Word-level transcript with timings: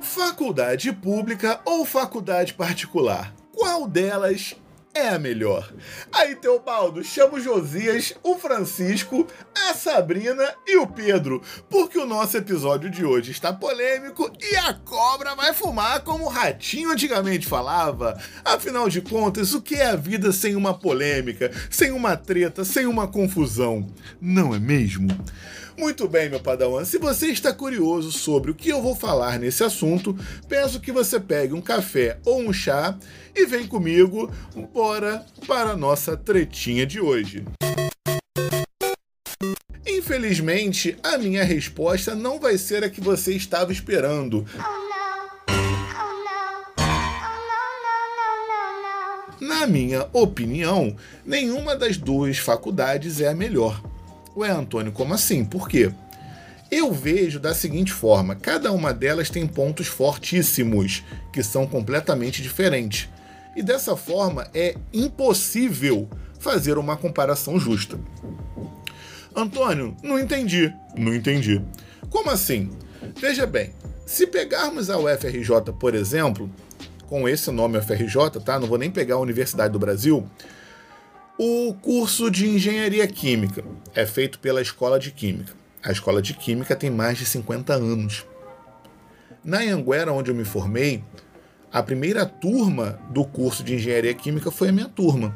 Faculdade 0.00 0.92
pública 0.92 1.60
ou 1.64 1.84
faculdade 1.84 2.54
particular? 2.54 3.32
Qual 3.52 3.86
delas 3.86 4.54
é 4.94 5.08
a 5.08 5.18
melhor. 5.18 5.72
Aí, 6.12 6.36
Teobaldo, 6.36 7.02
chama 7.02 7.34
o 7.34 7.40
Josias, 7.40 8.14
o 8.22 8.36
Francisco, 8.36 9.26
a 9.68 9.74
Sabrina 9.74 10.54
e 10.66 10.76
o 10.76 10.86
Pedro, 10.86 11.42
porque 11.68 11.98
o 11.98 12.06
nosso 12.06 12.36
episódio 12.36 12.90
de 12.90 13.04
hoje 13.04 13.30
está 13.30 13.52
polêmico 13.52 14.30
e 14.40 14.56
a 14.56 14.74
cobra 14.74 15.34
vai 15.34 15.54
fumar 15.54 16.00
como 16.00 16.24
o 16.24 16.28
ratinho 16.28 16.90
antigamente 16.90 17.46
falava. 17.46 18.20
Afinal 18.44 18.88
de 18.88 19.00
contas, 19.00 19.54
o 19.54 19.62
que 19.62 19.76
é 19.76 19.86
a 19.86 19.96
vida 19.96 20.32
sem 20.32 20.54
uma 20.54 20.74
polêmica, 20.78 21.50
sem 21.70 21.90
uma 21.90 22.16
treta, 22.16 22.64
sem 22.64 22.86
uma 22.86 23.08
confusão? 23.08 23.88
Não 24.20 24.54
é 24.54 24.58
mesmo? 24.58 25.08
Muito 25.76 26.06
bem, 26.06 26.28
meu 26.28 26.40
padawan. 26.40 26.84
Se 26.84 26.98
você 26.98 27.28
está 27.28 27.52
curioso 27.52 28.12
sobre 28.12 28.50
o 28.50 28.54
que 28.54 28.68
eu 28.68 28.82
vou 28.82 28.94
falar 28.94 29.38
nesse 29.38 29.64
assunto, 29.64 30.16
peço 30.48 30.80
que 30.80 30.92
você 30.92 31.18
pegue 31.18 31.54
um 31.54 31.60
café 31.60 32.18
ou 32.24 32.40
um 32.40 32.52
chá 32.52 32.96
e 33.34 33.46
vem 33.46 33.66
comigo, 33.66 34.30
bora 34.72 35.24
para 35.46 35.70
a 35.70 35.76
nossa 35.76 36.16
tretinha 36.16 36.86
de 36.86 37.00
hoje. 37.00 37.44
Infelizmente, 39.86 40.96
a 41.02 41.16
minha 41.16 41.44
resposta 41.44 42.14
não 42.14 42.38
vai 42.38 42.58
ser 42.58 42.84
a 42.84 42.90
que 42.90 43.00
você 43.00 43.34
estava 43.34 43.72
esperando. 43.72 44.44
Na 49.40 49.66
minha 49.66 50.08
opinião, 50.12 50.96
nenhuma 51.24 51.74
das 51.74 51.96
duas 51.96 52.38
faculdades 52.38 53.20
é 53.20 53.28
a 53.28 53.34
melhor. 53.34 53.91
Ué, 54.36 54.50
Antônio, 54.50 54.92
como 54.92 55.14
assim? 55.14 55.44
Por 55.44 55.68
quê? 55.68 55.92
Eu 56.70 56.90
vejo 56.90 57.38
da 57.38 57.54
seguinte 57.54 57.92
forma: 57.92 58.34
cada 58.34 58.72
uma 58.72 58.94
delas 58.94 59.28
tem 59.28 59.46
pontos 59.46 59.86
fortíssimos, 59.86 61.02
que 61.32 61.42
são 61.42 61.66
completamente 61.66 62.42
diferentes. 62.42 63.08
E 63.54 63.62
dessa 63.62 63.94
forma 63.94 64.48
é 64.54 64.74
impossível 64.92 66.08
fazer 66.40 66.78
uma 66.78 66.96
comparação 66.96 67.60
justa. 67.60 67.98
Antônio, 69.36 69.96
não 70.02 70.18
entendi. 70.18 70.72
Não 70.96 71.14
entendi. 71.14 71.62
Como 72.08 72.30
assim? 72.30 72.70
Veja 73.20 73.46
bem, 73.46 73.74
se 74.06 74.26
pegarmos 74.26 74.90
a 74.90 74.98
UFRJ, 74.98 75.72
por 75.78 75.94
exemplo, 75.94 76.50
com 77.06 77.28
esse 77.28 77.50
nome 77.50 77.78
UFRJ, 77.78 78.40
tá? 78.44 78.58
Não 78.58 78.66
vou 78.66 78.78
nem 78.78 78.90
pegar 78.90 79.16
a 79.16 79.20
Universidade 79.20 79.72
do 79.72 79.78
Brasil. 79.78 80.26
O 81.38 81.72
curso 81.80 82.30
de 82.30 82.46
Engenharia 82.46 83.06
Química 83.06 83.64
é 83.94 84.04
feito 84.04 84.38
pela 84.38 84.60
Escola 84.60 84.98
de 84.98 85.10
Química. 85.10 85.54
A 85.82 85.90
Escola 85.90 86.20
de 86.20 86.34
Química 86.34 86.76
tem 86.76 86.90
mais 86.90 87.16
de 87.16 87.24
50 87.24 87.72
anos. 87.72 88.26
Na 89.42 89.60
Anguera, 89.60 90.12
onde 90.12 90.30
eu 90.30 90.34
me 90.34 90.44
formei, 90.44 91.02
a 91.72 91.82
primeira 91.82 92.26
turma 92.26 93.00
do 93.10 93.24
curso 93.24 93.64
de 93.64 93.74
Engenharia 93.74 94.12
Química 94.12 94.50
foi 94.50 94.68
a 94.68 94.72
minha 94.72 94.88
turma. 94.88 95.34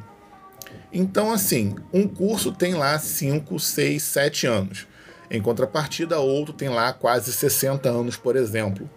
Então, 0.93 1.33
assim, 1.33 1.75
um 1.91 2.07
curso 2.07 2.53
tem 2.53 2.75
lá 2.75 2.99
5, 2.99 3.59
6, 3.59 4.03
7 4.03 4.47
anos. 4.47 4.87
Em 5.31 5.41
contrapartida, 5.41 6.19
outro 6.19 6.53
tem 6.53 6.69
lá 6.69 6.93
quase 6.93 7.33
60 7.33 7.89
anos, 7.89 8.19
por 8.19 8.37
exemplo. 8.37 8.89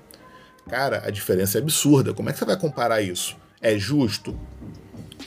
Cara, 0.70 1.02
a 1.06 1.10
diferença 1.10 1.58
é 1.58 1.62
absurda. 1.62 2.14
Como 2.14 2.30
é 2.30 2.34
que 2.34 2.40
você 2.40 2.46
vai 2.46 2.60
comparar 2.60 3.02
isso? 3.02 3.38
É 3.62 3.80
justo? 3.80 4.38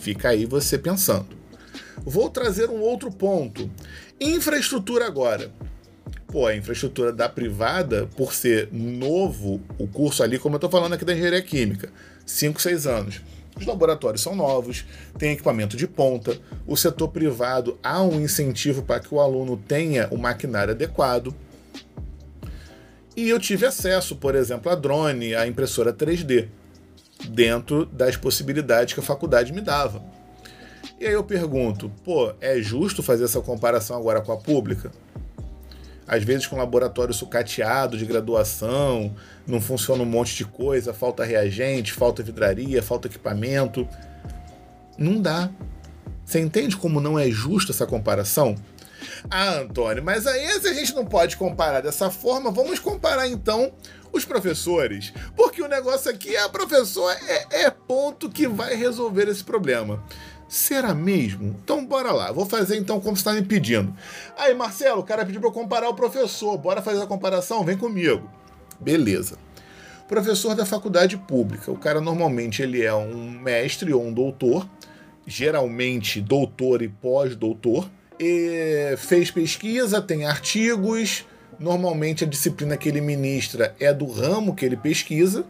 Fica 0.00 0.28
aí 0.28 0.45
você 0.45 0.77
pensando. 0.77 1.42
Vou 2.05 2.28
trazer 2.28 2.69
um 2.69 2.81
outro 2.81 3.11
ponto. 3.11 3.70
Infraestrutura 4.20 5.06
agora. 5.06 5.53
Pô, 6.27 6.47
a 6.47 6.56
infraestrutura 6.56 7.12
da 7.12 7.28
privada, 7.28 8.09
por 8.17 8.33
ser 8.33 8.69
novo 8.72 9.61
o 9.78 9.86
curso 9.86 10.22
ali, 10.22 10.39
como 10.39 10.55
eu 10.55 10.59
estou 10.59 10.70
falando 10.70 10.94
aqui 10.94 11.05
da 11.05 11.12
engenharia 11.12 11.42
química, 11.42 11.91
5, 12.25 12.61
6 12.61 12.86
anos. 12.86 13.20
Os 13.55 13.67
laboratórios 13.67 14.22
são 14.22 14.34
novos, 14.34 14.84
tem 15.19 15.32
equipamento 15.32 15.77
de 15.77 15.87
ponta, 15.87 16.38
o 16.66 16.77
setor 16.77 17.09
privado 17.09 17.78
há 17.82 18.03
um 18.03 18.19
incentivo 18.21 18.82
para 18.82 19.00
que 19.00 19.15
o 19.15 19.21
aluno 19.21 19.56
tenha 19.56 20.09
o 20.10 20.16
maquinário 20.16 20.72
adequado. 20.72 21.34
E 23.15 23.28
eu 23.28 23.38
tive 23.38 23.66
acesso, 23.66 24.16
por 24.16 24.34
exemplo, 24.34 24.72
a 24.72 24.75
drone, 24.75 25.34
a 25.34 25.47
impressora 25.47 25.93
3D, 25.93 26.48
dentro 27.28 27.84
das 27.84 28.16
possibilidades 28.16 28.94
que 28.94 29.00
a 29.00 29.03
faculdade 29.03 29.53
me 29.53 29.60
dava. 29.60 30.03
E 30.98 31.06
aí 31.06 31.12
eu 31.12 31.25
pergunto, 31.25 31.91
pô, 32.04 32.32
é 32.41 32.60
justo 32.60 33.03
fazer 33.03 33.25
essa 33.25 33.41
comparação 33.41 33.97
agora 33.97 34.20
com 34.20 34.32
a 34.32 34.36
pública? 34.36 34.92
Às 36.06 36.22
vezes 36.25 36.47
com 36.47 36.56
laboratório 36.56 37.14
sucateado 37.14 37.97
de 37.97 38.04
graduação, 38.04 39.14
não 39.47 39.60
funciona 39.60 40.03
um 40.03 40.06
monte 40.06 40.36
de 40.36 40.44
coisa, 40.44 40.92
falta 40.92 41.25
reagente, 41.25 41.92
falta 41.92 42.22
vidraria, 42.22 42.82
falta 42.82 43.08
equipamento. 43.08 43.88
Não 44.98 45.20
dá. 45.20 45.50
Você 46.25 46.41
entende 46.41 46.76
como 46.76 47.00
não 47.00 47.19
é 47.19 47.30
justa 47.30 47.72
essa 47.72 47.86
comparação? 47.86 48.54
Ah, 49.30 49.59
Antônio, 49.59 50.03
mas 50.03 50.26
aí 50.26 50.47
a 50.47 50.72
gente 50.72 50.94
não 50.94 51.04
pode 51.04 51.36
comparar 51.36 51.80
dessa 51.80 52.10
forma, 52.10 52.50
vamos 52.50 52.78
comparar 52.78 53.28
então 53.28 53.72
os 54.12 54.24
professores. 54.24 55.12
Porque 55.34 55.62
o 55.62 55.69
negócio 55.69 56.10
aqui 56.10 56.36
é 56.36 56.42
a 56.42 56.48
professora 56.48 57.19
é, 57.26 57.64
é 57.64 57.70
ponto 57.70 58.28
que 58.28 58.47
vai 58.47 58.74
resolver 58.74 59.28
esse 59.28 59.42
problema. 59.42 60.03
Será 60.53 60.95
mesmo? 60.95 61.57
Então 61.65 61.83
bora 61.83 62.13
lá. 62.13 62.31
Vou 62.31 62.45
fazer 62.45 62.77
então 62.77 63.01
como 63.01 63.17
você 63.17 63.21
está 63.21 63.33
me 63.33 63.41
pedindo. 63.41 63.97
Aí, 64.37 64.53
Marcelo, 64.53 65.01
o 65.01 65.03
cara 65.03 65.25
pediu 65.25 65.41
para 65.41 65.49
eu 65.49 65.53
comparar 65.53 65.89
o 65.89 65.95
professor. 65.95 66.59
Bora 66.59 66.83
fazer 66.83 67.01
a 67.01 67.07
comparação? 67.07 67.65
Vem 67.65 67.79
comigo. 67.79 68.31
Beleza. 68.79 69.39
Professor 70.07 70.55
da 70.55 70.67
faculdade 70.67 71.17
pública. 71.17 71.73
O 71.73 71.79
cara 71.79 72.03
normalmente 72.03 72.61
ele 72.61 72.83
é 72.83 72.93
um 72.93 73.31
mestre 73.31 73.95
ou 73.95 74.05
um 74.05 74.13
doutor, 74.13 74.69
geralmente 75.27 76.21
doutor 76.21 76.83
e 76.83 76.89
pós-doutor. 76.89 77.89
E 78.21 78.95
fez 78.99 79.31
pesquisa, 79.31 80.03
tem 80.03 80.27
artigos. 80.27 81.25
Normalmente 81.59 82.25
a 82.25 82.27
disciplina 82.27 82.77
que 82.77 82.91
ele 82.91 83.01
ministra 83.01 83.75
é 83.81 83.91
do 83.91 84.05
ramo 84.05 84.55
que 84.55 84.67
ele 84.67 84.77
pesquisa. 84.77 85.47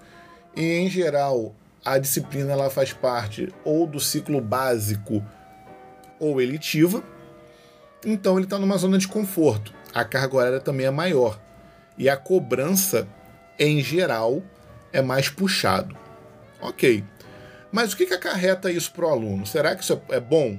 E 0.55 0.63
em 0.63 0.89
geral 0.89 1.57
a 1.85 1.99
disciplina 1.99 2.53
ela 2.53 2.71
faz 2.71 2.93
parte 2.93 3.53
ou 3.65 3.87
do 3.87 3.99
ciclo 3.99 4.41
básico 4.41 5.25
ou 6.19 6.41
elitiva, 6.41 7.03
então 8.05 8.37
ele 8.37 8.45
está 8.45 8.59
numa 8.59 8.77
zona 8.77 8.99
de 8.99 9.09
conforto. 9.09 9.73
A 9.93 10.05
carga 10.05 10.37
horária 10.37 10.61
também 10.61 10.87
é 10.87 10.91
maior 10.91 11.39
e 11.99 12.09
a 12.09 12.17
cobrança, 12.17 13.07
em 13.59 13.83
geral, 13.83 14.43
é 14.93 15.03
mais 15.03 15.29
puxado. 15.29 15.97
Ok, 16.61 17.05
mas 17.73 17.93
o 17.93 17.97
que, 17.97 18.07
que 18.07 18.15
acarreta 18.15 18.71
isso 18.71 18.93
para 18.93 19.07
o 19.07 19.09
aluno? 19.09 19.47
Será 19.47 19.75
que 19.75 19.83
isso 19.83 20.01
é 20.11 20.21
bom? 20.21 20.59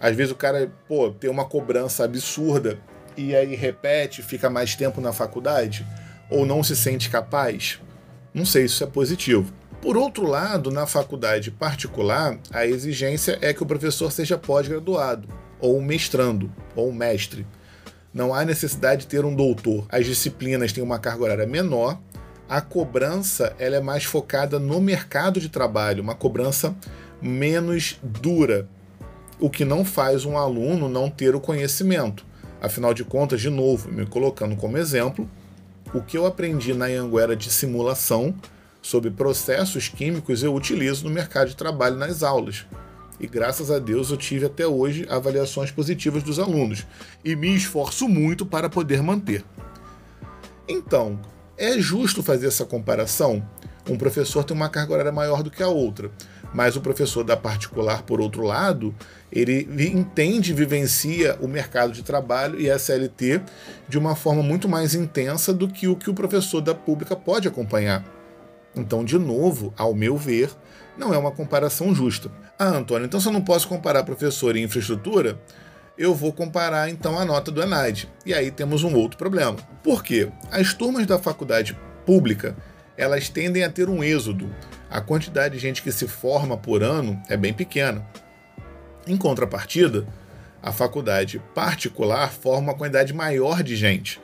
Às 0.00 0.16
vezes 0.16 0.32
o 0.32 0.36
cara 0.36 0.70
pô, 0.88 1.10
tem 1.10 1.30
uma 1.30 1.44
cobrança 1.44 2.04
absurda 2.04 2.78
e 3.16 3.34
aí 3.34 3.54
repete, 3.54 4.22
fica 4.22 4.50
mais 4.50 4.74
tempo 4.74 5.00
na 5.00 5.12
faculdade 5.12 5.86
ou 6.28 6.44
não 6.44 6.62
se 6.62 6.74
sente 6.76 7.08
capaz? 7.08 7.80
Não 8.32 8.44
sei 8.44 8.68
se 8.68 8.74
isso 8.74 8.84
é 8.84 8.86
positivo. 8.86 9.52
Por 9.80 9.96
outro 9.96 10.26
lado, 10.26 10.70
na 10.70 10.86
faculdade 10.86 11.50
particular, 11.50 12.38
a 12.50 12.66
exigência 12.66 13.38
é 13.40 13.54
que 13.54 13.62
o 13.62 13.66
professor 13.66 14.12
seja 14.12 14.36
pós-graduado, 14.36 15.26
ou 15.58 15.80
mestrando, 15.80 16.52
ou 16.76 16.92
mestre. 16.92 17.46
Não 18.12 18.34
há 18.34 18.44
necessidade 18.44 19.02
de 19.02 19.06
ter 19.06 19.24
um 19.24 19.34
doutor. 19.34 19.86
As 19.88 20.04
disciplinas 20.04 20.70
têm 20.70 20.84
uma 20.84 20.98
carga 20.98 21.24
horária 21.24 21.46
menor, 21.46 21.98
a 22.46 22.60
cobrança 22.60 23.54
ela 23.58 23.76
é 23.76 23.80
mais 23.80 24.04
focada 24.04 24.58
no 24.58 24.80
mercado 24.82 25.40
de 25.40 25.48
trabalho, 25.48 26.02
uma 26.02 26.14
cobrança 26.14 26.76
menos 27.22 27.98
dura, 28.02 28.68
o 29.38 29.48
que 29.48 29.64
não 29.64 29.82
faz 29.82 30.26
um 30.26 30.36
aluno 30.36 30.90
não 30.90 31.08
ter 31.08 31.34
o 31.34 31.40
conhecimento. 31.40 32.26
Afinal 32.60 32.92
de 32.92 33.02
contas, 33.02 33.40
de 33.40 33.48
novo, 33.48 33.90
me 33.90 34.04
colocando 34.04 34.56
como 34.56 34.76
exemplo, 34.76 35.26
o 35.94 36.02
que 36.02 36.18
eu 36.18 36.26
aprendi 36.26 36.74
na 36.74 36.86
Anguera 36.86 37.34
de 37.34 37.50
simulação 37.50 38.34
sobre 38.82 39.10
processos 39.10 39.88
químicos 39.88 40.42
eu 40.42 40.54
utilizo 40.54 41.04
no 41.04 41.10
mercado 41.10 41.48
de 41.48 41.56
trabalho 41.56 41.96
nas 41.96 42.22
aulas. 42.22 42.66
E 43.18 43.26
graças 43.26 43.70
a 43.70 43.78
Deus 43.78 44.10
eu 44.10 44.16
tive 44.16 44.46
até 44.46 44.66
hoje 44.66 45.06
avaliações 45.10 45.70
positivas 45.70 46.22
dos 46.22 46.38
alunos 46.38 46.86
e 47.24 47.36
me 47.36 47.54
esforço 47.54 48.08
muito 48.08 48.46
para 48.46 48.70
poder 48.70 49.02
manter. 49.02 49.44
Então, 50.66 51.20
é 51.58 51.78
justo 51.78 52.22
fazer 52.22 52.46
essa 52.46 52.64
comparação? 52.64 53.46
Um 53.88 53.98
professor 53.98 54.44
tem 54.44 54.56
uma 54.56 54.68
carga 54.68 54.92
horária 54.92 55.12
maior 55.12 55.42
do 55.42 55.50
que 55.50 55.62
a 55.62 55.68
outra, 55.68 56.10
mas 56.54 56.76
o 56.76 56.80
professor 56.80 57.24
da 57.24 57.36
particular, 57.36 58.02
por 58.02 58.20
outro 58.20 58.42
lado, 58.42 58.94
ele 59.30 59.68
entende 59.92 60.52
e 60.52 60.54
vivencia 60.54 61.36
o 61.40 61.48
mercado 61.48 61.92
de 61.92 62.02
trabalho 62.02 62.60
e 62.60 62.70
a 62.70 62.78
CLT 62.78 63.42
de 63.88 63.98
uma 63.98 64.16
forma 64.16 64.42
muito 64.42 64.68
mais 64.68 64.94
intensa 64.94 65.52
do 65.52 65.68
que 65.68 65.88
o 65.88 65.96
que 65.96 66.08
o 66.08 66.14
professor 66.14 66.60
da 66.60 66.74
pública 66.74 67.14
pode 67.14 67.46
acompanhar. 67.46 68.19
Então, 68.74 69.04
de 69.04 69.18
novo, 69.18 69.74
ao 69.76 69.94
meu 69.94 70.16
ver, 70.16 70.50
não 70.96 71.12
é 71.12 71.18
uma 71.18 71.30
comparação 71.30 71.94
justa. 71.94 72.30
Ah, 72.58 72.68
Antônio, 72.68 73.06
então 73.06 73.20
se 73.20 73.26
eu 73.26 73.32
não 73.32 73.42
posso 73.42 73.66
comparar 73.66 74.04
professor 74.04 74.56
e 74.56 74.62
infraestrutura, 74.62 75.40
eu 75.96 76.14
vou 76.14 76.32
comparar 76.32 76.88
então 76.88 77.18
a 77.18 77.24
nota 77.24 77.50
do 77.50 77.62
ENAD. 77.62 78.08
E 78.24 78.32
aí 78.32 78.50
temos 78.50 78.84
um 78.84 78.94
outro 78.94 79.18
problema. 79.18 79.56
Por 79.82 80.02
quê? 80.02 80.30
As 80.50 80.72
turmas 80.72 81.06
da 81.06 81.18
faculdade 81.18 81.76
pública, 82.06 82.56
elas 82.96 83.28
tendem 83.28 83.64
a 83.64 83.70
ter 83.70 83.88
um 83.88 84.04
êxodo. 84.04 84.54
A 84.90 85.00
quantidade 85.00 85.54
de 85.54 85.60
gente 85.60 85.82
que 85.82 85.92
se 85.92 86.06
forma 86.06 86.56
por 86.56 86.82
ano 86.82 87.20
é 87.28 87.36
bem 87.36 87.52
pequena. 87.52 88.06
Em 89.06 89.16
contrapartida, 89.16 90.06
a 90.62 90.72
faculdade 90.72 91.40
particular 91.54 92.30
forma 92.30 92.72
uma 92.72 92.74
quantidade 92.74 93.12
maior 93.14 93.62
de 93.62 93.74
gente. 93.76 94.20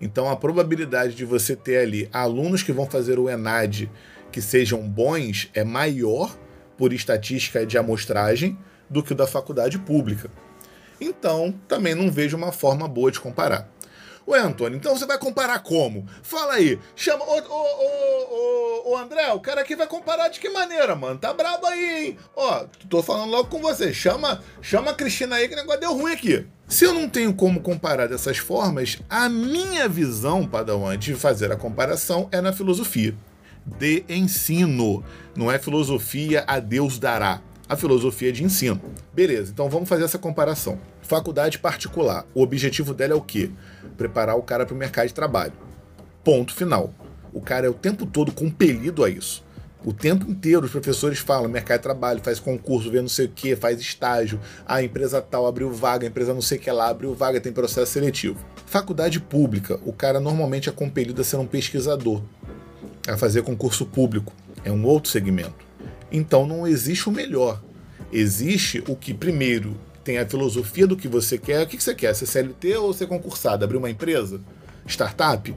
Então 0.00 0.28
a 0.28 0.36
probabilidade 0.36 1.14
de 1.14 1.24
você 1.24 1.56
ter 1.56 1.78
ali 1.78 2.08
alunos 2.12 2.62
que 2.62 2.72
vão 2.72 2.86
fazer 2.86 3.18
o 3.18 3.28
ENAD 3.28 3.90
que 4.30 4.40
sejam 4.40 4.80
bons 4.88 5.50
é 5.54 5.64
maior 5.64 6.36
por 6.76 6.92
estatística 6.92 7.66
de 7.66 7.76
amostragem 7.76 8.58
do 8.88 9.02
que 9.02 9.12
o 9.12 9.16
da 9.16 9.26
faculdade 9.26 9.78
pública. 9.78 10.30
Então, 11.00 11.54
também 11.66 11.94
não 11.94 12.10
vejo 12.10 12.36
uma 12.36 12.52
forma 12.52 12.88
boa 12.88 13.10
de 13.10 13.20
comparar. 13.20 13.68
Ué, 14.26 14.38
Antônio, 14.40 14.76
então 14.76 14.94
você 14.94 15.06
vai 15.06 15.16
comparar 15.16 15.60
como? 15.60 16.06
Fala 16.22 16.54
aí. 16.54 16.78
Chama. 16.94 17.24
Ô, 17.24 17.38
ô, 17.38 18.90
ô, 18.90 18.92
ô, 18.92 18.96
André, 18.98 19.32
o 19.32 19.40
cara 19.40 19.62
aqui 19.62 19.74
vai 19.74 19.86
comparar 19.86 20.28
de 20.28 20.38
que 20.38 20.50
maneira, 20.50 20.94
mano? 20.94 21.18
Tá 21.18 21.32
brabo 21.32 21.66
aí, 21.66 22.08
hein? 22.08 22.18
Ó, 22.36 22.66
tô 22.90 23.02
falando 23.02 23.30
logo 23.30 23.48
com 23.48 23.58
você. 23.58 23.92
Chama, 23.92 24.42
chama 24.60 24.90
a 24.90 24.94
Cristina 24.94 25.36
aí 25.36 25.48
que 25.48 25.54
o 25.54 25.56
negócio 25.56 25.80
deu 25.80 25.94
ruim 25.94 26.12
aqui. 26.12 26.46
Se 26.68 26.84
eu 26.84 26.92
não 26.92 27.08
tenho 27.08 27.32
como 27.32 27.60
comparar 27.60 28.08
dessas 28.08 28.36
formas, 28.36 28.98
a 29.08 29.26
minha 29.26 29.88
visão, 29.88 30.46
Padawan, 30.46 30.98
de 30.98 31.14
fazer 31.14 31.50
a 31.50 31.56
comparação 31.56 32.28
é 32.30 32.42
na 32.42 32.52
filosofia 32.52 33.14
de 33.78 34.04
ensino. 34.06 35.02
Não 35.34 35.50
é 35.50 35.58
filosofia 35.58 36.44
a 36.46 36.60
Deus 36.60 36.98
dará 36.98 37.40
a 37.66 37.74
filosofia 37.74 38.30
de 38.30 38.44
ensino. 38.44 38.78
Beleza, 39.14 39.50
então 39.50 39.70
vamos 39.70 39.88
fazer 39.88 40.04
essa 40.04 40.18
comparação. 40.18 40.78
Faculdade 41.00 41.58
particular, 41.58 42.26
o 42.34 42.42
objetivo 42.42 42.92
dela 42.92 43.14
é 43.14 43.16
o 43.16 43.22
quê? 43.22 43.50
Preparar 43.96 44.36
o 44.36 44.42
cara 44.42 44.66
para 44.66 44.74
o 44.74 44.78
mercado 44.78 45.08
de 45.08 45.14
trabalho. 45.14 45.54
Ponto 46.22 46.52
final. 46.52 46.92
O 47.32 47.40
cara 47.40 47.66
é 47.66 47.70
o 47.70 47.74
tempo 47.74 48.04
todo 48.04 48.30
compelido 48.30 49.02
a 49.02 49.08
isso. 49.08 49.42
O 49.84 49.92
tempo 49.92 50.28
inteiro 50.28 50.66
os 50.66 50.72
professores 50.72 51.18
falam 51.18 51.48
mercado 51.48 51.78
de 51.78 51.82
trabalho, 51.84 52.20
faz 52.22 52.40
concurso, 52.40 52.90
vê 52.90 53.00
não 53.00 53.08
sei 53.08 53.26
o 53.26 53.28
que, 53.28 53.54
faz 53.54 53.80
estágio, 53.80 54.40
a 54.66 54.82
empresa 54.82 55.22
tal 55.22 55.46
abriu 55.46 55.72
vaga, 55.72 56.04
a 56.04 56.08
empresa 56.08 56.34
não 56.34 56.42
sei 56.42 56.58
o 56.58 56.60
que 56.60 56.70
lá 56.70 56.88
abriu 56.88 57.14
vaga, 57.14 57.40
tem 57.40 57.52
processo 57.52 57.92
seletivo. 57.92 58.44
Faculdade 58.66 59.20
pública, 59.20 59.78
o 59.84 59.92
cara 59.92 60.18
normalmente 60.18 60.68
é 60.68 60.72
compelido 60.72 61.20
a 61.20 61.24
ser 61.24 61.36
um 61.36 61.46
pesquisador, 61.46 62.22
a 63.06 63.16
fazer 63.16 63.42
concurso 63.42 63.86
público. 63.86 64.32
É 64.64 64.72
um 64.72 64.84
outro 64.84 65.10
segmento. 65.10 65.64
Então 66.10 66.46
não 66.46 66.66
existe 66.66 67.08
o 67.08 67.12
melhor. 67.12 67.62
Existe 68.12 68.82
o 68.88 68.96
que, 68.96 69.14
primeiro, 69.14 69.76
tem 70.02 70.18
a 70.18 70.26
filosofia 70.26 70.86
do 70.86 70.96
que 70.96 71.06
você 71.06 71.38
quer. 71.38 71.62
O 71.62 71.66
que 71.66 71.80
você 71.80 71.94
quer? 71.94 72.14
Ser 72.14 72.26
CLT 72.26 72.76
ou 72.76 72.92
ser 72.92 73.06
concursado? 73.06 73.64
Abrir 73.64 73.76
uma 73.76 73.90
empresa? 73.90 74.40
Startup? 74.86 75.54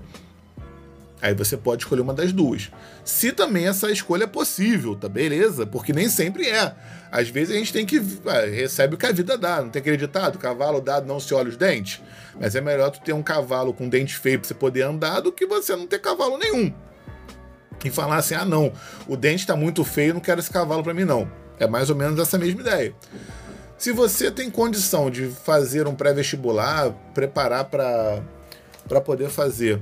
Aí 1.21 1.33
você 1.35 1.55
pode 1.55 1.83
escolher 1.83 2.01
uma 2.01 2.13
das 2.13 2.33
duas. 2.33 2.71
Se 3.05 3.31
também 3.31 3.67
essa 3.67 3.91
escolha 3.91 4.23
é 4.23 4.27
possível, 4.27 4.95
tá 4.95 5.07
beleza? 5.07 5.65
Porque 5.65 5.93
nem 5.93 6.09
sempre 6.09 6.47
é. 6.47 6.73
Às 7.11 7.29
vezes 7.29 7.53
a 7.53 7.57
gente 7.57 7.71
tem 7.71 7.85
que. 7.85 8.01
Ah, 8.25 8.45
recebe 8.45 8.95
o 8.95 8.97
que 8.97 9.05
a 9.05 9.11
vida 9.11 9.37
dá. 9.37 9.61
Não 9.61 9.69
tem 9.69 9.81
acreditado? 9.81 10.39
Cavalo 10.39 10.81
dado 10.81 11.05
não 11.05 11.19
se 11.19 11.33
olha 11.33 11.49
os 11.49 11.57
dentes. 11.57 12.01
Mas 12.39 12.55
é 12.55 12.61
melhor 12.61 12.89
tu 12.89 13.01
ter 13.01 13.13
um 13.13 13.21
cavalo 13.21 13.73
com 13.73 13.87
dente 13.87 14.15
feio 14.15 14.39
pra 14.39 14.47
você 14.47 14.53
poder 14.53 14.81
andar 14.81 15.19
do 15.19 15.31
que 15.31 15.45
você 15.45 15.75
não 15.75 15.85
ter 15.85 15.99
cavalo 15.99 16.37
nenhum 16.37 16.73
e 17.83 17.89
falar 17.89 18.17
assim: 18.17 18.35
ah, 18.35 18.45
não, 18.45 18.71
o 19.07 19.15
dente 19.15 19.41
está 19.41 19.55
muito 19.55 19.83
feio, 19.83 20.13
não 20.13 20.21
quero 20.21 20.39
esse 20.39 20.49
cavalo 20.49 20.83
para 20.83 20.93
mim, 20.93 21.05
não. 21.05 21.29
É 21.59 21.67
mais 21.67 21.89
ou 21.89 21.95
menos 21.95 22.19
essa 22.19 22.37
mesma 22.37 22.61
ideia. 22.61 22.93
Se 23.77 23.91
você 23.91 24.29
tem 24.29 24.49
condição 24.49 25.09
de 25.09 25.27
fazer 25.27 25.87
um 25.87 25.95
pré-vestibular, 25.95 26.91
preparar 27.13 27.65
para 27.65 29.01
poder 29.01 29.29
fazer 29.29 29.81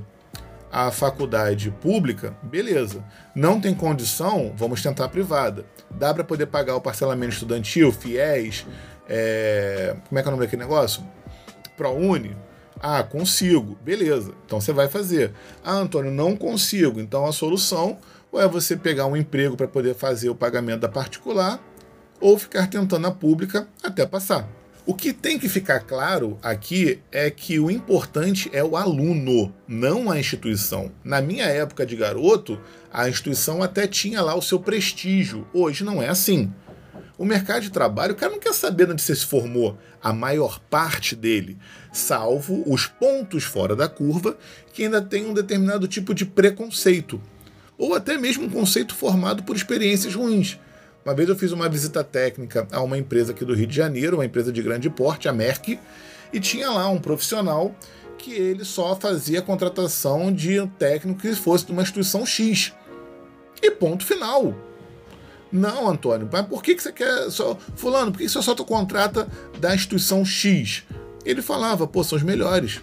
a 0.70 0.90
faculdade 0.90 1.70
pública, 1.70 2.34
beleza. 2.42 3.04
Não 3.34 3.60
tem 3.60 3.74
condição, 3.74 4.52
vamos 4.56 4.82
tentar 4.82 5.06
a 5.06 5.08
privada. 5.08 5.64
Dá 5.90 6.14
para 6.14 6.24
poder 6.24 6.46
pagar 6.46 6.76
o 6.76 6.80
parcelamento 6.80 7.32
estudantil, 7.32 7.92
FIES, 7.92 8.66
é... 9.08 9.96
como 10.08 10.18
é 10.18 10.22
que 10.22 10.28
é 10.28 10.30
o 10.30 10.32
nome 10.32 10.44
daquele 10.44 10.62
negócio? 10.62 11.02
ProUni, 11.76 12.36
ah, 12.80 13.02
consigo. 13.02 13.76
Beleza. 13.82 14.32
Então 14.46 14.60
você 14.60 14.72
vai 14.72 14.88
fazer. 14.88 15.32
Ah, 15.62 15.74
Antônio, 15.74 16.10
não 16.10 16.34
consigo. 16.34 16.98
Então 16.98 17.26
a 17.26 17.32
solução 17.32 17.98
ou 18.32 18.40
é 18.40 18.48
você 18.48 18.76
pegar 18.76 19.06
um 19.06 19.16
emprego 19.16 19.56
para 19.56 19.68
poder 19.68 19.94
fazer 19.94 20.30
o 20.30 20.34
pagamento 20.34 20.80
da 20.80 20.88
particular 20.88 21.60
ou 22.20 22.38
ficar 22.38 22.68
tentando 22.68 23.06
a 23.06 23.10
pública 23.10 23.68
até 23.82 24.06
passar. 24.06 24.48
O 24.90 24.94
que 24.94 25.12
tem 25.12 25.38
que 25.38 25.48
ficar 25.48 25.78
claro 25.78 26.36
aqui 26.42 26.98
é 27.12 27.30
que 27.30 27.60
o 27.60 27.70
importante 27.70 28.50
é 28.52 28.64
o 28.64 28.76
aluno, 28.76 29.54
não 29.68 30.10
a 30.10 30.18
instituição. 30.18 30.90
Na 31.04 31.20
minha 31.20 31.44
época 31.44 31.86
de 31.86 31.94
garoto, 31.94 32.60
a 32.92 33.08
instituição 33.08 33.62
até 33.62 33.86
tinha 33.86 34.20
lá 34.20 34.34
o 34.34 34.42
seu 34.42 34.58
prestígio. 34.58 35.46
Hoje 35.54 35.84
não 35.84 36.02
é 36.02 36.08
assim. 36.08 36.52
O 37.16 37.24
mercado 37.24 37.62
de 37.62 37.70
trabalho, 37.70 38.14
o 38.14 38.16
cara 38.16 38.32
não 38.32 38.40
quer 38.40 38.52
saber 38.52 38.90
onde 38.90 39.00
você 39.00 39.14
se 39.14 39.24
formou, 39.24 39.78
a 40.02 40.12
maior 40.12 40.58
parte 40.58 41.14
dele, 41.14 41.56
salvo 41.92 42.64
os 42.66 42.86
pontos 42.86 43.44
fora 43.44 43.76
da 43.76 43.88
curva 43.88 44.36
que 44.72 44.82
ainda 44.82 45.00
tem 45.00 45.24
um 45.24 45.32
determinado 45.32 45.86
tipo 45.86 46.12
de 46.12 46.26
preconceito, 46.26 47.22
ou 47.78 47.94
até 47.94 48.18
mesmo 48.18 48.46
um 48.46 48.50
conceito 48.50 48.92
formado 48.92 49.44
por 49.44 49.54
experiências 49.54 50.16
ruins. 50.16 50.58
Uma 51.04 51.14
vez 51.14 51.28
eu 51.28 51.36
fiz 51.36 51.50
uma 51.52 51.68
visita 51.68 52.04
técnica 52.04 52.68
a 52.70 52.82
uma 52.82 52.98
empresa 52.98 53.32
aqui 53.32 53.44
do 53.44 53.54
Rio 53.54 53.66
de 53.66 53.74
Janeiro, 53.74 54.18
uma 54.18 54.24
empresa 54.24 54.52
de 54.52 54.62
grande 54.62 54.90
porte, 54.90 55.28
a 55.28 55.32
Merck, 55.32 55.78
e 56.32 56.40
tinha 56.40 56.70
lá 56.70 56.88
um 56.88 56.98
profissional 56.98 57.74
que 58.18 58.32
ele 58.32 58.64
só 58.64 58.94
fazia 58.94 59.40
contratação 59.40 60.30
de 60.30 60.60
um 60.60 60.66
técnico 60.66 61.20
que 61.20 61.34
fosse 61.34 61.64
de 61.64 61.72
uma 61.72 61.82
instituição 61.82 62.26
X. 62.26 62.74
E 63.62 63.70
ponto 63.70 64.04
final. 64.04 64.54
Não, 65.50 65.88
Antônio, 65.88 66.28
mas 66.30 66.46
por 66.46 66.62
que, 66.62 66.74
que 66.74 66.82
você 66.82 66.92
quer 66.92 67.30
só. 67.30 67.56
Fulano, 67.74 68.12
por 68.12 68.18
que 68.18 68.28
você 68.28 68.40
só 68.40 68.54
contrata 68.56 69.26
da 69.58 69.74
instituição 69.74 70.24
X? 70.24 70.84
Ele 71.24 71.42
falava, 71.42 71.86
pô, 71.86 72.04
são 72.04 72.16
os 72.16 72.22
melhores. 72.22 72.80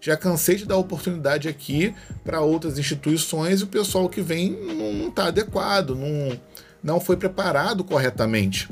Já 0.00 0.16
cansei 0.16 0.56
de 0.56 0.66
dar 0.66 0.76
oportunidade 0.76 1.48
aqui 1.48 1.94
para 2.22 2.40
outras 2.40 2.78
instituições 2.78 3.60
e 3.60 3.64
o 3.64 3.68
pessoal 3.68 4.08
que 4.08 4.20
vem 4.20 4.50
não 4.50 5.08
está 5.08 5.28
adequado, 5.28 5.94
não, 5.94 6.38
não 6.84 7.00
foi 7.00 7.16
preparado 7.16 7.82
corretamente. 7.82 8.68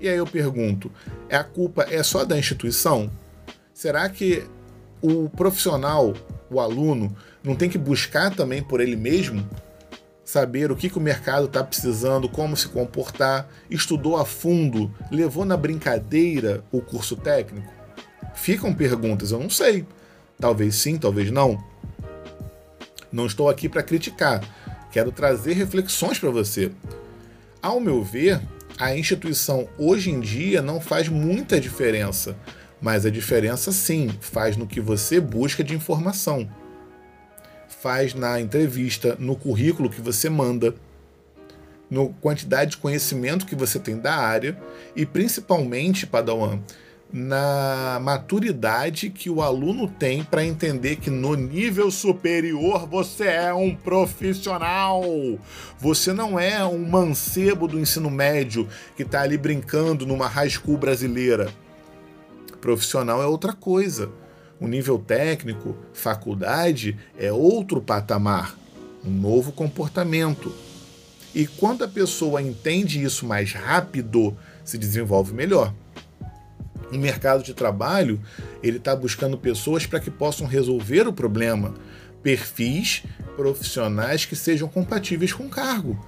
E 0.00 0.08
aí 0.08 0.16
eu 0.16 0.26
pergunto: 0.26 0.90
é 1.28 1.36
a 1.36 1.42
culpa 1.42 1.84
é 1.90 2.00
só 2.04 2.24
da 2.24 2.38
instituição? 2.38 3.10
Será 3.74 4.08
que 4.08 4.44
o 5.02 5.28
profissional, 5.28 6.14
o 6.48 6.60
aluno, 6.60 7.14
não 7.42 7.56
tem 7.56 7.68
que 7.68 7.76
buscar 7.76 8.34
também 8.34 8.62
por 8.62 8.80
ele 8.80 8.96
mesmo 8.96 9.48
saber 10.24 10.70
o 10.70 10.76
que, 10.76 10.90
que 10.90 10.98
o 10.98 11.00
mercado 11.00 11.46
está 11.46 11.64
precisando, 11.64 12.28
como 12.28 12.56
se 12.56 12.68
comportar, 12.68 13.48
estudou 13.70 14.16
a 14.16 14.26
fundo, 14.26 14.92
levou 15.10 15.44
na 15.44 15.56
brincadeira 15.56 16.62
o 16.70 16.82
curso 16.82 17.16
técnico? 17.16 17.72
Ficam 18.34 18.74
perguntas, 18.74 19.32
eu 19.32 19.40
não 19.40 19.48
sei. 19.48 19.86
Talvez 20.38 20.74
sim, 20.76 20.98
talvez 20.98 21.30
não. 21.30 21.58
Não 23.10 23.26
estou 23.26 23.48
aqui 23.48 23.68
para 23.68 23.82
criticar, 23.82 24.42
quero 24.92 25.10
trazer 25.10 25.54
reflexões 25.54 26.18
para 26.18 26.30
você. 26.30 26.70
Ao 27.60 27.80
meu 27.80 28.04
ver, 28.04 28.40
a 28.78 28.96
instituição 28.96 29.68
hoje 29.76 30.10
em 30.10 30.20
dia 30.20 30.62
não 30.62 30.80
faz 30.80 31.08
muita 31.08 31.60
diferença, 31.60 32.36
mas 32.80 33.04
a 33.04 33.10
diferença 33.10 33.72
sim 33.72 34.08
faz 34.20 34.56
no 34.56 34.64
que 34.64 34.80
você 34.80 35.20
busca 35.20 35.64
de 35.64 35.74
informação. 35.74 36.48
Faz 37.68 38.14
na 38.14 38.40
entrevista, 38.40 39.16
no 39.18 39.34
currículo 39.34 39.90
que 39.90 40.00
você 40.00 40.30
manda, 40.30 40.72
na 41.90 42.06
quantidade 42.20 42.72
de 42.72 42.76
conhecimento 42.76 43.44
que 43.44 43.56
você 43.56 43.80
tem 43.80 43.98
da 43.98 44.14
área 44.14 44.56
e 44.94 45.04
principalmente, 45.04 46.06
Padawan, 46.06 46.60
na 47.12 47.98
maturidade 48.02 49.08
que 49.08 49.30
o 49.30 49.40
aluno 49.40 49.88
tem 49.88 50.22
para 50.22 50.44
entender 50.44 50.96
que 50.96 51.08
no 51.08 51.34
nível 51.34 51.90
superior 51.90 52.86
você 52.86 53.24
é 53.24 53.54
um 53.54 53.74
profissional. 53.74 55.02
Você 55.78 56.12
não 56.12 56.38
é 56.38 56.64
um 56.64 56.78
mancebo 56.86 57.66
do 57.66 57.78
ensino 57.78 58.10
médio 58.10 58.68
que 58.96 59.02
está 59.02 59.22
ali 59.22 59.38
brincando 59.38 60.04
numa 60.06 60.26
high 60.26 60.50
school 60.50 60.76
brasileira. 60.76 61.50
Profissional 62.60 63.22
é 63.22 63.26
outra 63.26 63.52
coisa. 63.52 64.10
O 64.60 64.66
nível 64.66 64.98
técnico, 64.98 65.76
faculdade, 65.92 66.98
é 67.16 67.32
outro 67.32 67.80
patamar, 67.80 68.58
um 69.04 69.10
novo 69.10 69.52
comportamento. 69.52 70.52
E 71.34 71.46
quando 71.46 71.84
a 71.84 71.88
pessoa 71.88 72.42
entende 72.42 73.02
isso 73.02 73.24
mais 73.24 73.52
rápido, 73.52 74.36
se 74.64 74.76
desenvolve 74.76 75.32
melhor. 75.32 75.72
No 76.90 76.98
mercado 76.98 77.42
de 77.42 77.52
trabalho, 77.54 78.20
ele 78.62 78.78
está 78.78 78.96
buscando 78.96 79.36
pessoas 79.36 79.86
para 79.86 80.00
que 80.00 80.10
possam 80.10 80.46
resolver 80.46 81.06
o 81.06 81.12
problema, 81.12 81.74
perfis 82.22 83.02
profissionais 83.36 84.24
que 84.24 84.34
sejam 84.34 84.68
compatíveis 84.68 85.32
com 85.32 85.44
o 85.44 85.50
cargo. 85.50 85.98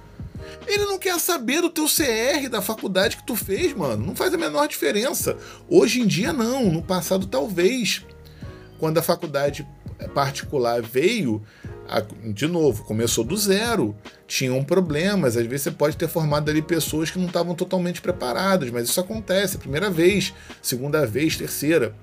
Ele 0.67 0.85
não 0.85 0.97
quer 0.97 1.19
saber 1.19 1.61
do 1.61 1.69
teu 1.69 1.85
CR 1.85 2.49
da 2.49 2.61
faculdade 2.61 3.17
que 3.17 3.25
tu 3.25 3.35
fez, 3.35 3.73
mano. 3.73 4.05
Não 4.05 4.15
faz 4.15 4.33
a 4.33 4.37
menor 4.37 4.67
diferença. 4.67 5.37
Hoje 5.69 6.01
em 6.01 6.07
dia 6.07 6.33
não, 6.33 6.71
no 6.71 6.81
passado 6.81 7.27
talvez. 7.27 8.05
Quando 8.79 8.97
a 8.97 9.03
faculdade 9.03 9.67
particular 10.13 10.81
veio, 10.81 11.41
de 12.23 12.47
novo, 12.47 12.83
começou 12.83 13.23
do 13.23 13.35
zero, 13.35 13.95
tinham 14.25 14.63
problemas. 14.63 15.35
Às 15.35 15.45
vezes 15.45 15.63
você 15.63 15.71
pode 15.71 15.97
ter 15.97 16.07
formado 16.07 16.49
ali 16.49 16.61
pessoas 16.61 17.11
que 17.11 17.19
não 17.19 17.27
estavam 17.27 17.53
totalmente 17.53 18.01
preparadas, 18.01 18.69
mas 18.69 18.87
isso 18.87 18.99
acontece, 18.99 19.57
primeira 19.57 19.89
vez, 19.89 20.33
segunda 20.61 21.05
vez, 21.05 21.35
terceira. 21.35 21.93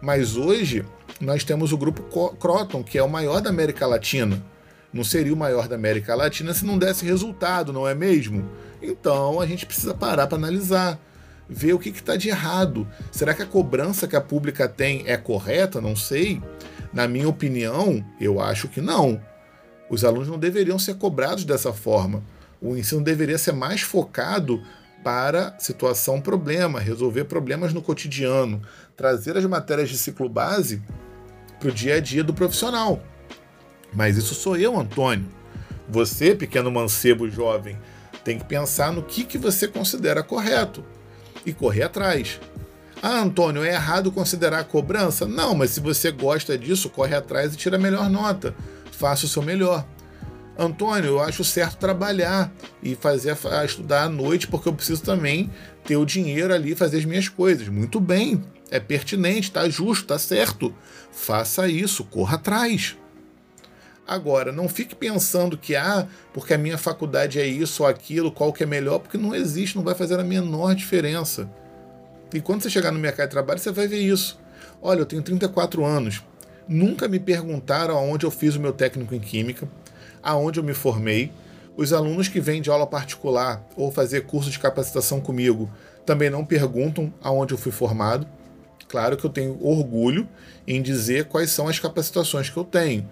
Mas 0.00 0.36
hoje 0.36 0.84
nós 1.20 1.44
temos 1.44 1.72
o 1.72 1.78
grupo 1.78 2.02
Croton, 2.36 2.82
que 2.82 2.96
é 2.96 3.02
o 3.02 3.08
maior 3.08 3.40
da 3.40 3.50
América 3.50 3.86
Latina. 3.86 4.42
Não 4.92 5.04
seria 5.04 5.34
o 5.34 5.36
maior 5.36 5.68
da 5.68 5.74
América 5.74 6.14
Latina 6.14 6.54
se 6.54 6.64
não 6.64 6.78
desse 6.78 7.04
resultado, 7.04 7.72
não 7.72 7.86
é 7.86 7.94
mesmo? 7.94 8.48
Então 8.80 9.40
a 9.40 9.46
gente 9.46 9.66
precisa 9.66 9.92
parar 9.92 10.26
para 10.26 10.38
analisar, 10.38 10.98
ver 11.48 11.74
o 11.74 11.78
que 11.78 11.90
está 11.90 12.16
de 12.16 12.28
errado. 12.30 12.88
Será 13.10 13.34
que 13.34 13.42
a 13.42 13.46
cobrança 13.46 14.08
que 14.08 14.16
a 14.16 14.20
pública 14.20 14.66
tem 14.66 15.02
é 15.06 15.16
correta? 15.16 15.80
Não 15.80 15.94
sei. 15.94 16.40
Na 16.92 17.06
minha 17.06 17.28
opinião, 17.28 18.04
eu 18.20 18.40
acho 18.40 18.68
que 18.68 18.80
não. 18.80 19.20
Os 19.90 20.04
alunos 20.04 20.28
não 20.28 20.38
deveriam 20.38 20.78
ser 20.78 20.94
cobrados 20.94 21.44
dessa 21.44 21.72
forma. 21.72 22.22
O 22.60 22.76
ensino 22.76 23.02
deveria 23.02 23.38
ser 23.38 23.52
mais 23.52 23.82
focado 23.82 24.62
para 25.02 25.54
situação 25.58 26.20
problema, 26.20 26.80
resolver 26.80 27.24
problemas 27.24 27.72
no 27.72 27.80
cotidiano, 27.80 28.60
trazer 28.96 29.36
as 29.36 29.44
matérias 29.44 29.88
de 29.88 29.96
ciclo 29.96 30.28
base 30.28 30.82
para 31.58 31.68
o 31.68 31.72
dia 31.72 31.94
a 31.94 32.00
dia 32.00 32.24
do 32.24 32.34
profissional. 32.34 33.02
Mas 33.92 34.16
isso 34.16 34.34
sou 34.34 34.56
eu, 34.56 34.78
Antônio. 34.78 35.26
Você, 35.88 36.34
pequeno 36.34 36.70
mancebo 36.70 37.30
jovem, 37.30 37.78
tem 38.24 38.38
que 38.38 38.44
pensar 38.44 38.92
no 38.92 39.02
que, 39.02 39.24
que 39.24 39.38
você 39.38 39.66
considera 39.66 40.22
correto 40.22 40.84
e 41.46 41.52
correr 41.52 41.84
atrás. 41.84 42.38
Ah, 43.00 43.20
Antônio, 43.20 43.62
é 43.62 43.74
errado 43.74 44.10
considerar 44.10 44.58
a 44.58 44.64
cobrança? 44.64 45.24
Não, 45.26 45.54
mas 45.54 45.70
se 45.70 45.80
você 45.80 46.10
gosta 46.10 46.58
disso, 46.58 46.90
corre 46.90 47.14
atrás 47.14 47.54
e 47.54 47.56
tira 47.56 47.76
a 47.76 47.80
melhor 47.80 48.10
nota. 48.10 48.54
Faça 48.90 49.24
o 49.24 49.28
seu 49.28 49.42
melhor. 49.42 49.86
Antônio, 50.58 51.10
eu 51.10 51.20
acho 51.20 51.44
certo 51.44 51.78
trabalhar 51.78 52.52
e 52.82 52.96
fazer 52.96 53.36
a, 53.52 53.64
estudar 53.64 54.02
à 54.02 54.08
noite 54.08 54.48
porque 54.48 54.68
eu 54.68 54.72
preciso 54.72 55.02
também 55.02 55.48
ter 55.84 55.96
o 55.96 56.04
dinheiro 56.04 56.52
ali 56.52 56.72
e 56.72 56.74
fazer 56.74 56.98
as 56.98 57.04
minhas 57.04 57.28
coisas. 57.28 57.68
Muito 57.68 58.00
bem, 58.00 58.42
é 58.68 58.80
pertinente, 58.80 59.52
tá 59.52 59.68
justo, 59.68 60.06
tá 60.06 60.18
certo. 60.18 60.74
Faça 61.12 61.68
isso, 61.68 62.02
corra 62.02 62.34
atrás. 62.34 62.96
Agora, 64.04 64.50
não 64.50 64.68
fique 64.68 64.96
pensando 64.96 65.56
que, 65.56 65.76
ah, 65.76 66.08
porque 66.32 66.54
a 66.54 66.58
minha 66.58 66.78
faculdade 66.78 67.38
é 67.38 67.46
isso 67.46 67.84
ou 67.84 67.88
aquilo, 67.88 68.32
qual 68.32 68.52
que 68.52 68.64
é 68.64 68.66
melhor, 68.66 68.98
porque 68.98 69.18
não 69.18 69.34
existe, 69.34 69.76
não 69.76 69.84
vai 69.84 69.94
fazer 69.94 70.18
a 70.18 70.24
menor 70.24 70.74
diferença. 70.74 71.48
E 72.32 72.40
quando 72.40 72.62
você 72.62 72.70
chegar 72.70 72.92
no 72.92 72.98
mercado 72.98 73.28
de 73.28 73.32
trabalho, 73.32 73.58
você 73.58 73.70
vai 73.70 73.86
ver 73.86 74.00
isso. 74.00 74.38
Olha, 74.82 75.00
eu 75.00 75.06
tenho 75.06 75.22
34 75.22 75.84
anos. 75.84 76.22
Nunca 76.68 77.08
me 77.08 77.18
perguntaram 77.18 77.96
aonde 77.96 78.26
eu 78.26 78.30
fiz 78.30 78.54
o 78.54 78.60
meu 78.60 78.72
técnico 78.72 79.14
em 79.14 79.20
química, 79.20 79.68
aonde 80.22 80.60
eu 80.60 80.64
me 80.64 80.74
formei. 80.74 81.32
Os 81.76 81.92
alunos 81.92 82.28
que 82.28 82.40
vêm 82.40 82.60
de 82.60 82.70
aula 82.70 82.86
particular 82.86 83.64
ou 83.76 83.90
fazer 83.90 84.22
curso 84.22 84.50
de 84.50 84.58
capacitação 84.58 85.20
comigo 85.20 85.70
também 86.04 86.28
não 86.28 86.44
perguntam 86.44 87.12
aonde 87.22 87.54
eu 87.54 87.58
fui 87.58 87.72
formado. 87.72 88.26
Claro 88.88 89.16
que 89.16 89.24
eu 89.24 89.30
tenho 89.30 89.58
orgulho 89.64 90.28
em 90.66 90.82
dizer 90.82 91.26
quais 91.26 91.50
são 91.50 91.68
as 91.68 91.78
capacitações 91.78 92.50
que 92.50 92.56
eu 92.56 92.64
tenho 92.64 93.08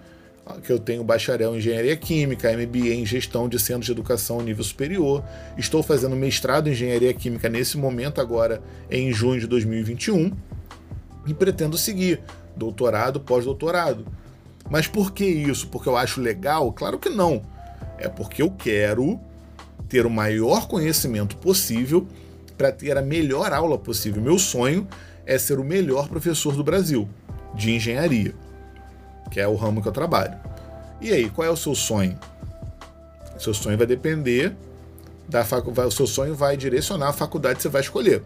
que 0.63 0.71
eu 0.71 0.79
tenho 0.79 1.03
bacharel 1.03 1.55
em 1.55 1.59
engenharia 1.59 1.97
química, 1.97 2.53
MBA 2.53 2.95
em 2.95 3.05
gestão 3.05 3.49
de 3.49 3.59
centros 3.59 3.87
de 3.87 3.93
educação 3.93 4.41
nível 4.41 4.63
superior. 4.63 5.25
Estou 5.59 5.83
fazendo 5.83 6.15
mestrado 6.15 6.69
em 6.69 6.73
engenharia 6.73 7.13
química 7.13 7.49
nesse 7.49 7.77
momento 7.77 8.21
agora 8.21 8.63
em 8.91 9.13
junho 9.13 9.41
de 9.41 9.47
2021 9.47 10.33
e 11.27 11.35
pretendo 11.35 11.77
seguir 11.77 12.21
doutorado, 12.57 13.21
pós-doutorado. 13.21 14.07
Mas 14.71 14.87
por 14.87 15.13
que 15.13 15.25
isso? 15.25 15.67
Porque 15.69 15.89
eu 15.89 15.97
acho 15.97 16.21
legal? 16.21 16.73
Claro 16.73 16.99
que 16.99 17.09
não. 17.09 17.43
É 17.99 18.09
porque 18.09 18.41
eu 18.41 18.51
quero 18.51 19.19
ter 19.89 20.07
o 20.07 20.11
maior 20.11 20.69
conhecimento 20.69 21.37
possível 21.37 22.07
para 22.57 22.71
ter 22.71 22.97
a 22.97 23.03
melhor 23.03 23.53
aula 23.53 23.77
possível. 23.77 24.23
Meu 24.23 24.39
sonho 24.39 24.87
é 25.25 25.39
ser 25.39 25.59
o 25.59 25.65
melhor 25.65 26.09
professor 26.09 26.55
do 26.55 26.63
Brasil 26.63 27.09
de 27.55 27.73
engenharia 27.73 28.46
que 29.31 29.41
é 29.41 29.47
o 29.47 29.55
ramo 29.55 29.83
que 29.83 29.89
eu 29.89 29.93
trabalho. 29.93 30.37
E 31.01 31.13
aí, 31.13 31.29
qual 31.29 31.47
é 31.47 31.51
o 31.51 31.57
seu 31.57 31.75
sonho? 31.75 32.19
O 33.37 33.41
seu 33.41 33.53
sonho 33.53 33.77
vai 33.77 33.87
depender 33.87 34.55
da 35.29 35.45
faculdade, 35.45 35.89
o 35.89 35.93
seu 35.93 36.07
sonho 36.07 36.35
vai 36.35 36.57
direcionar 36.57 37.09
a 37.09 37.13
faculdade 37.13 37.57
que 37.57 37.63
você 37.63 37.69
vai 37.69 37.83
escolher. 37.83 38.23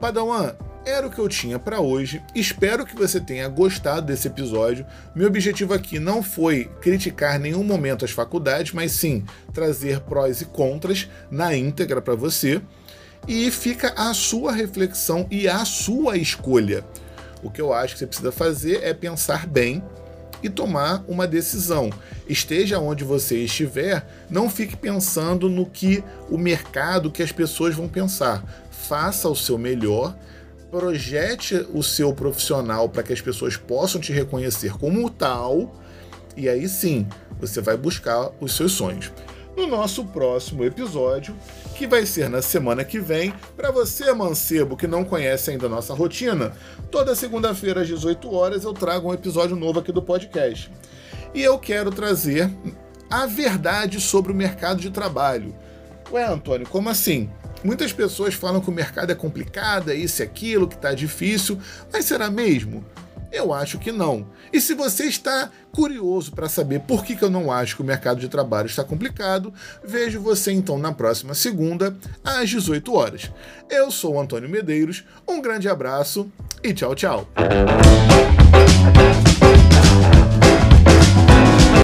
Padawan, 0.00 0.54
era 0.84 1.06
o 1.06 1.10
que 1.10 1.18
eu 1.18 1.28
tinha 1.28 1.58
para 1.58 1.80
hoje. 1.80 2.22
Espero 2.34 2.84
que 2.84 2.94
você 2.94 3.18
tenha 3.18 3.48
gostado 3.48 4.06
desse 4.06 4.28
episódio. 4.28 4.84
Meu 5.14 5.28
objetivo 5.28 5.72
aqui 5.72 5.98
não 5.98 6.22
foi 6.22 6.70
criticar 6.80 7.38
nenhum 7.38 7.64
momento 7.64 8.04
as 8.04 8.10
faculdades, 8.10 8.72
mas 8.72 8.92
sim 8.92 9.24
trazer 9.52 10.00
prós 10.00 10.42
e 10.42 10.44
contras 10.44 11.08
na 11.30 11.56
íntegra 11.56 12.02
para 12.02 12.14
você. 12.14 12.60
E 13.26 13.50
fica 13.50 13.94
a 13.96 14.12
sua 14.12 14.52
reflexão 14.52 15.26
e 15.30 15.48
a 15.48 15.64
sua 15.64 16.18
escolha. 16.18 16.84
O 17.44 17.50
que 17.50 17.60
eu 17.60 17.72
acho 17.72 17.92
que 17.92 18.00
você 18.00 18.06
precisa 18.06 18.32
fazer 18.32 18.82
é 18.82 18.94
pensar 18.94 19.46
bem 19.46 19.84
e 20.42 20.48
tomar 20.48 21.04
uma 21.06 21.26
decisão. 21.26 21.90
Esteja 22.28 22.78
onde 22.78 23.04
você 23.04 23.36
estiver, 23.44 24.06
não 24.30 24.48
fique 24.48 24.74
pensando 24.76 25.48
no 25.48 25.66
que 25.66 26.02
o 26.30 26.38
mercado, 26.38 27.10
que 27.10 27.22
as 27.22 27.30
pessoas 27.30 27.74
vão 27.74 27.86
pensar. 27.86 28.42
Faça 28.70 29.28
o 29.28 29.36
seu 29.36 29.58
melhor, 29.58 30.16
projete 30.70 31.66
o 31.72 31.82
seu 31.82 32.12
profissional 32.12 32.88
para 32.88 33.02
que 33.02 33.12
as 33.12 33.20
pessoas 33.20 33.56
possam 33.56 34.00
te 34.00 34.12
reconhecer 34.12 34.76
como 34.76 35.08
tal, 35.08 35.80
e 36.36 36.48
aí 36.48 36.68
sim 36.68 37.06
você 37.38 37.60
vai 37.60 37.76
buscar 37.76 38.30
os 38.40 38.56
seus 38.56 38.72
sonhos 38.72 39.12
no 39.56 39.66
nosso 39.66 40.04
próximo 40.06 40.64
episódio, 40.64 41.34
que 41.74 41.86
vai 41.86 42.06
ser 42.06 42.30
na 42.30 42.40
semana 42.40 42.84
que 42.84 43.00
vem. 43.00 43.34
Para 43.56 43.70
você, 43.70 44.12
mancebo, 44.12 44.76
que 44.76 44.86
não 44.86 45.04
conhece 45.04 45.50
ainda 45.50 45.66
a 45.66 45.68
nossa 45.68 45.92
rotina, 45.92 46.52
toda 46.90 47.14
segunda-feira 47.14 47.82
às 47.82 47.88
18 47.88 48.32
horas 48.32 48.64
eu 48.64 48.72
trago 48.72 49.08
um 49.08 49.14
episódio 49.14 49.56
novo 49.56 49.80
aqui 49.80 49.92
do 49.92 50.00
podcast. 50.00 50.70
E 51.34 51.42
eu 51.42 51.58
quero 51.58 51.90
trazer 51.90 52.48
a 53.10 53.26
verdade 53.26 54.00
sobre 54.00 54.30
o 54.30 54.34
mercado 54.34 54.80
de 54.80 54.90
trabalho. 54.90 55.54
Ué, 56.12 56.24
Antônio, 56.24 56.66
como 56.68 56.88
assim? 56.88 57.28
Muitas 57.64 57.92
pessoas 57.92 58.34
falam 58.34 58.60
que 58.60 58.68
o 58.68 58.72
mercado 58.72 59.10
é 59.10 59.14
complicado, 59.14 59.90
é 59.90 59.94
isso 59.94 60.22
e 60.22 60.24
aquilo, 60.24 60.68
que 60.68 60.74
está 60.76 60.92
difícil, 60.92 61.58
mas 61.92 62.04
será 62.04 62.30
mesmo? 62.30 62.84
Eu 63.34 63.52
acho 63.52 63.80
que 63.80 63.90
não. 63.90 64.28
E 64.52 64.60
se 64.60 64.74
você 64.74 65.06
está 65.06 65.50
curioso 65.72 66.30
para 66.30 66.48
saber 66.48 66.82
por 66.82 67.04
que, 67.04 67.16
que 67.16 67.24
eu 67.24 67.30
não 67.30 67.50
acho 67.50 67.74
que 67.74 67.82
o 67.82 67.84
mercado 67.84 68.20
de 68.20 68.28
trabalho 68.28 68.66
está 68.66 68.84
complicado, 68.84 69.52
vejo 69.82 70.20
você 70.20 70.52
então 70.52 70.78
na 70.78 70.92
próxima 70.92 71.34
segunda, 71.34 71.96
às 72.22 72.48
18 72.48 72.94
horas. 72.94 73.32
Eu 73.68 73.90
sou 73.90 74.14
o 74.14 74.20
Antônio 74.20 74.48
Medeiros, 74.48 75.04
um 75.26 75.42
grande 75.42 75.68
abraço 75.68 76.30
e 76.62 76.72
tchau, 76.72 76.94
tchau. 76.94 77.26